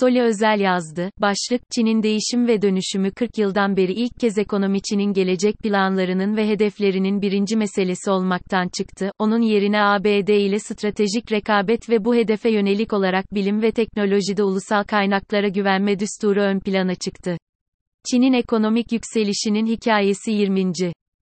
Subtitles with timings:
[0.00, 1.10] Soli Özel yazdı.
[1.20, 6.48] Başlık, Çin'in değişim ve dönüşümü 40 yıldan beri ilk kez ekonomi Çin'in gelecek planlarının ve
[6.48, 9.10] hedeflerinin birinci meselesi olmaktan çıktı.
[9.18, 14.84] Onun yerine ABD ile stratejik rekabet ve bu hedefe yönelik olarak bilim ve teknolojide ulusal
[14.84, 17.36] kaynaklara güvenme düsturu ön plana çıktı.
[18.10, 20.72] Çin'in ekonomik yükselişinin hikayesi 20.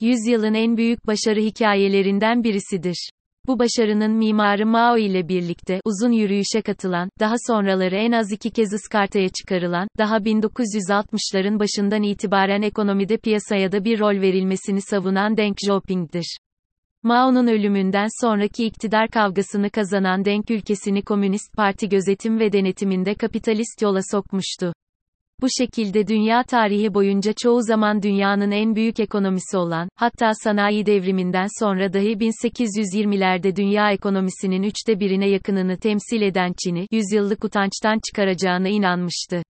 [0.00, 3.10] Yüzyılın en büyük başarı hikayelerinden birisidir.
[3.46, 8.72] Bu başarının mimarı Mao ile birlikte uzun yürüyüşe katılan, daha sonraları en az iki kez
[8.72, 16.36] ıskartaya çıkarılan, daha 1960'ların başından itibaren ekonomide piyasaya da bir rol verilmesini savunan Deng Xiaoping'dir.
[17.02, 24.00] Mao'nun ölümünden sonraki iktidar kavgasını kazanan Deng ülkesini Komünist Parti gözetim ve denetiminde kapitalist yola
[24.10, 24.72] sokmuştu.
[25.42, 31.46] Bu şekilde dünya tarihi boyunca çoğu zaman dünyanın en büyük ekonomisi olan, hatta sanayi devriminden
[31.60, 39.42] sonra dahi 1820'lerde dünya ekonomisinin üçte birine yakınını temsil eden Çin'i, yüzyıllık utançtan çıkaracağına inanmıştı.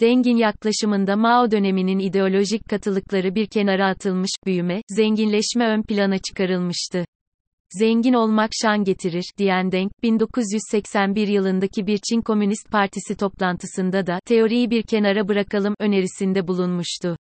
[0.00, 7.04] Dengin yaklaşımında Mao döneminin ideolojik katılıkları bir kenara atılmış, büyüme, zenginleşme ön plana çıkarılmıştı.
[7.78, 14.70] Zengin olmak şan getirir, diyen Deng, 1981 yılındaki bir Çin Komünist Partisi toplantısında da, teoriyi
[14.70, 17.16] bir kenara bırakalım, önerisinde bulunmuştu.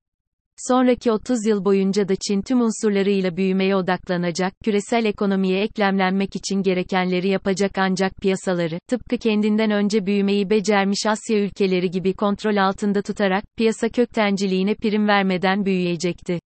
[0.56, 7.28] Sonraki 30 yıl boyunca da Çin tüm unsurlarıyla büyümeye odaklanacak, küresel ekonomiye eklemlenmek için gerekenleri
[7.28, 13.88] yapacak ancak piyasaları, tıpkı kendinden önce büyümeyi becermiş Asya ülkeleri gibi kontrol altında tutarak, piyasa
[13.88, 16.40] köktenciliğine prim vermeden büyüyecekti.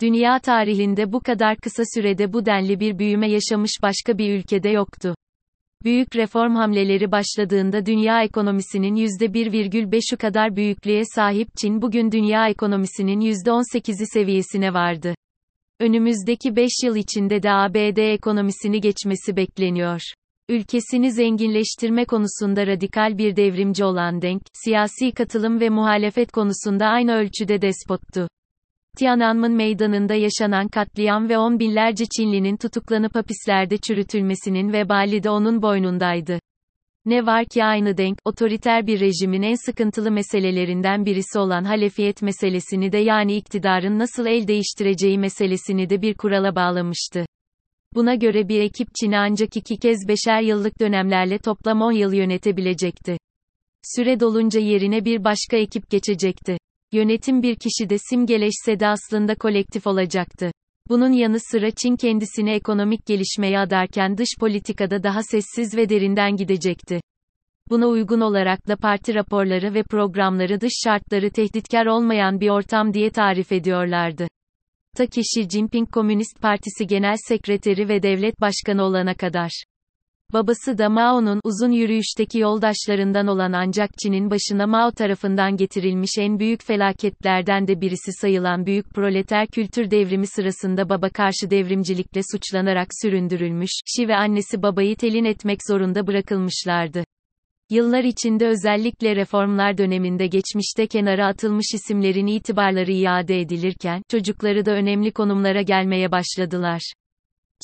[0.00, 5.14] Dünya tarihinde bu kadar kısa sürede bu denli bir büyüme yaşamış başka bir ülkede yoktu.
[5.84, 14.06] Büyük reform hamleleri başladığında dünya ekonomisinin %1,5'ü kadar büyüklüğe sahip Çin bugün dünya ekonomisinin %18'i
[14.06, 15.14] seviyesine vardı.
[15.80, 20.00] Önümüzdeki 5 yıl içinde de ABD ekonomisini geçmesi bekleniyor.
[20.48, 27.62] Ülkesini zenginleştirme konusunda radikal bir devrimci olan Deng, siyasi katılım ve muhalefet konusunda aynı ölçüde
[27.62, 28.28] despottu.
[28.98, 36.38] Tiananmen meydanında yaşanan katliam ve on binlerce Çinlinin tutuklanıp hapislerde çürütülmesinin vebali de onun boynundaydı.
[37.04, 42.92] Ne var ki aynı denk, otoriter bir rejimin en sıkıntılı meselelerinden birisi olan halefiyet meselesini
[42.92, 47.26] de yani iktidarın nasıl el değiştireceği meselesini de bir kurala bağlamıştı.
[47.94, 53.16] Buna göre bir ekip Çin'i ancak iki kez beşer yıllık dönemlerle toplam 10 yıl yönetebilecekti.
[53.96, 56.58] Süre dolunca yerine bir başka ekip geçecekti.
[56.92, 60.50] Yönetim bir kişi de simgeleşse de aslında kolektif olacaktı.
[60.88, 67.00] Bunun yanı sıra Çin kendisini ekonomik gelişmeye adarken dış politikada daha sessiz ve derinden gidecekti.
[67.70, 73.10] Buna uygun olarak da parti raporları ve programları dış şartları tehditkar olmayan bir ortam diye
[73.10, 74.28] tarif ediyorlardı.
[74.96, 79.50] Ta ki Xi Jinping Komünist Partisi Genel Sekreteri ve Devlet Başkanı olana kadar.
[80.32, 86.64] Babası da Mao'nun uzun yürüyüşteki yoldaşlarından olan ancak Çin'in başına Mao tarafından getirilmiş en büyük
[86.64, 94.08] felaketlerden de birisi sayılan büyük proleter kültür devrimi sırasında baba karşı devrimcilikle suçlanarak süründürülmüş, Xi
[94.08, 97.04] ve annesi babayı telin etmek zorunda bırakılmışlardı.
[97.70, 105.12] Yıllar içinde özellikle reformlar döneminde geçmişte kenara atılmış isimlerin itibarları iade edilirken, çocukları da önemli
[105.12, 106.92] konumlara gelmeye başladılar.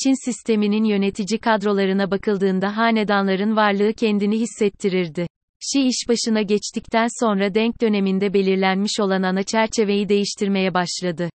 [0.03, 5.27] Çin sisteminin yönetici kadrolarına bakıldığında hanedanların varlığı kendini hissettirirdi.
[5.61, 11.31] Şi iş başına geçtikten sonra denk döneminde belirlenmiş olan ana çerçeveyi değiştirmeye başladı.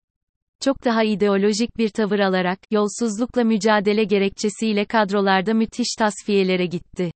[0.60, 7.10] Çok daha ideolojik bir tavır alarak, yolsuzlukla mücadele gerekçesiyle kadrolarda müthiş tasfiyelere gitti.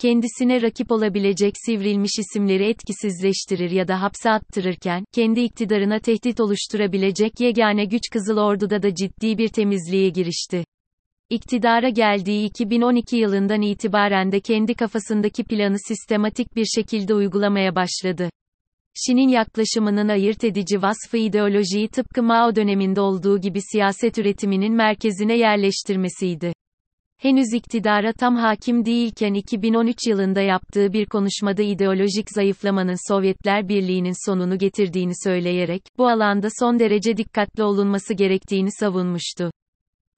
[0.00, 7.84] Kendisine rakip olabilecek sivrilmiş isimleri etkisizleştirir ya da hapse attırırken, kendi iktidarına tehdit oluşturabilecek yegane
[7.84, 10.64] güç Kızıl Ordu'da da ciddi bir temizliğe girişti.
[11.30, 18.30] İktidara geldiği 2012 yılından itibaren de kendi kafasındaki planı sistematik bir şekilde uygulamaya başladı.
[19.06, 26.52] Şi'nin yaklaşımının ayırt edici vasfı ideolojiyi tıpkı Mao döneminde olduğu gibi siyaset üretiminin merkezine yerleştirmesiydi.
[27.18, 34.58] Henüz iktidara tam hakim değilken 2013 yılında yaptığı bir konuşmada ideolojik zayıflamanın Sovyetler Birliği'nin sonunu
[34.58, 39.50] getirdiğini söyleyerek, bu alanda son derece dikkatli olunması gerektiğini savunmuştu.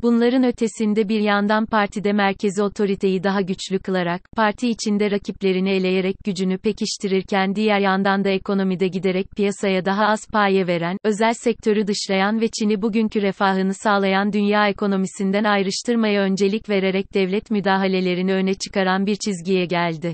[0.02, 6.58] Bunların ötesinde bir yandan partide merkezi otoriteyi daha güçlü kılarak, parti içinde rakiplerini eleyerek gücünü
[6.58, 12.48] pekiştirirken diğer yandan da ekonomide giderek piyasaya daha az paye veren, özel sektörü dışlayan ve
[12.58, 19.64] Çin'i bugünkü refahını sağlayan dünya ekonomisinden ayrıştırmaya öncelik vererek devlet müdahalelerini öne çıkaran bir çizgiye
[19.64, 20.12] geldi.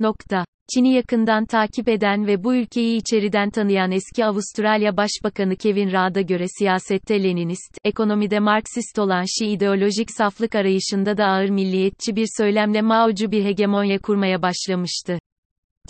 [0.00, 0.44] Nokta.
[0.74, 6.44] Çin'i yakından takip eden ve bu ülkeyi içeriden tanıyan eski Avustralya Başbakanı Kevin Rudd'a göre
[6.58, 13.30] siyasette Leninist, ekonomide Marksist olan Şi ideolojik saflık arayışında da ağır milliyetçi bir söylemle Mao'cu
[13.30, 15.18] bir hegemonya kurmaya başlamıştı.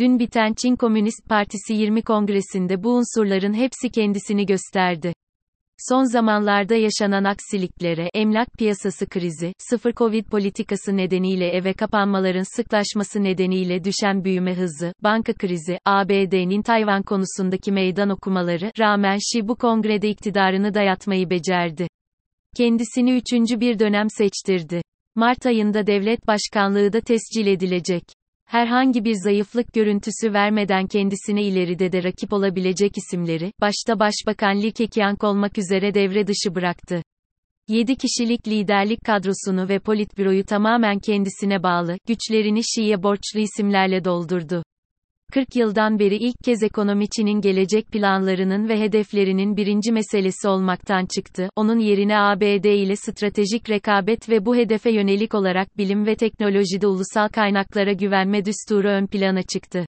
[0.01, 5.13] Dün biten Çin Komünist Partisi 20 kongresinde bu unsurların hepsi kendisini gösterdi.
[5.79, 13.85] Son zamanlarda yaşanan aksiliklere, emlak piyasası krizi, sıfır Covid politikası nedeniyle eve kapanmaların sıklaşması nedeniyle
[13.85, 20.75] düşen büyüme hızı, banka krizi, ABD'nin Tayvan konusundaki meydan okumaları, rağmen Xi bu kongrede iktidarını
[20.75, 21.89] dayatmayı becerdi.
[22.57, 24.83] Kendisini üçüncü bir dönem seçtirdi.
[25.15, 28.18] Mart ayında devlet başkanlığı da tescil edilecek
[28.49, 35.25] herhangi bir zayıflık görüntüsü vermeden kendisine ileride de rakip olabilecek isimleri, başta Başbakan Li Keqiang
[35.25, 37.03] olmak üzere devre dışı bıraktı.
[37.69, 44.63] 7 kişilik liderlik kadrosunu ve politbüroyu tamamen kendisine bağlı, güçlerini Şii'ye borçlu isimlerle doldurdu.
[45.33, 51.51] 40 yıldan beri ilk kez ekonomi Çin'in gelecek planlarının ve hedeflerinin birinci meselesi olmaktan çıktı.
[51.57, 57.29] Onun yerine ABD ile stratejik rekabet ve bu hedefe yönelik olarak bilim ve teknolojide ulusal
[57.29, 59.87] kaynaklara güvenme düsturu ön plana çıktı.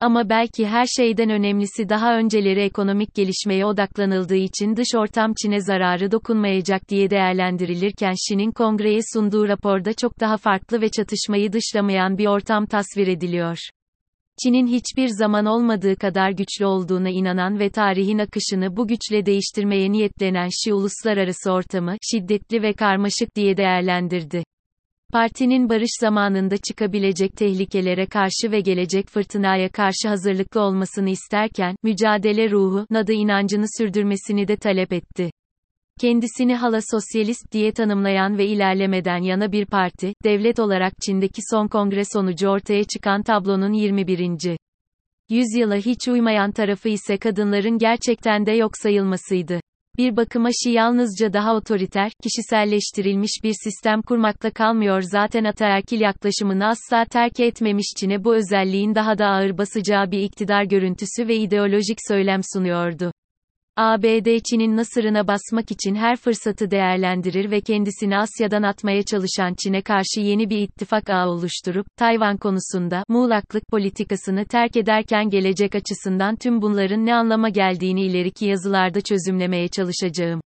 [0.00, 6.10] Ama belki her şeyden önemlisi daha önceleri ekonomik gelişmeye odaklanıldığı için dış ortam Çin'e zararı
[6.12, 12.66] dokunmayacak diye değerlendirilirken Şi'nin kongreye sunduğu raporda çok daha farklı ve çatışmayı dışlamayan bir ortam
[12.66, 13.58] tasvir ediliyor.
[14.42, 20.48] Çin'in hiçbir zaman olmadığı kadar güçlü olduğuna inanan ve tarihin akışını bu güçle değiştirmeye niyetlenen
[20.64, 24.42] Şi uluslararası ortamı, şiddetli ve karmaşık diye değerlendirdi.
[25.12, 32.86] Partinin barış zamanında çıkabilecek tehlikelere karşı ve gelecek fırtınaya karşı hazırlıklı olmasını isterken, mücadele ruhu,
[32.90, 35.30] nadı inancını sürdürmesini de talep etti.
[36.00, 42.02] Kendisini hala sosyalist diye tanımlayan ve ilerlemeden yana bir parti, devlet olarak Çin'deki son kongre
[42.12, 44.56] sonucu ortaya çıkan tablonun 21.
[45.28, 49.60] yüzyıla hiç uymayan tarafı ise kadınların gerçekten de yok sayılmasıydı.
[49.98, 57.04] Bir bakıma Şi yalnızca daha otoriter, kişiselleştirilmiş bir sistem kurmakla kalmıyor zaten ataerkil yaklaşımını asla
[57.04, 62.40] terk etmemiş Çin'e bu özelliğin daha da ağır basacağı bir iktidar görüntüsü ve ideolojik söylem
[62.52, 63.12] sunuyordu.
[63.80, 70.20] ABD Çin'in nasırına basmak için her fırsatı değerlendirir ve kendisini Asya'dan atmaya çalışan Çin'e karşı
[70.20, 77.06] yeni bir ittifak ağı oluşturup, Tayvan konusunda, muğlaklık politikasını terk ederken gelecek açısından tüm bunların
[77.06, 80.40] ne anlama geldiğini ileriki yazılarda çözümlemeye çalışacağım.